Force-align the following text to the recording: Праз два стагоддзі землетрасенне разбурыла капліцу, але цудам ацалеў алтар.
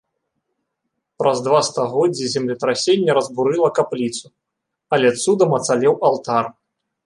Праз 1.21 1.37
два 1.47 1.59
стагоддзі 1.67 2.25
землетрасенне 2.37 3.11
разбурыла 3.19 3.69
капліцу, 3.83 4.25
але 4.97 5.07
цудам 5.23 5.49
ацалеў 5.63 5.93
алтар. 6.11 6.45